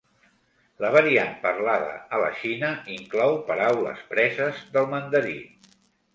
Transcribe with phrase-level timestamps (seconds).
[0.85, 5.39] La variant parlada a la Xina inclou paraules preses del mandarí.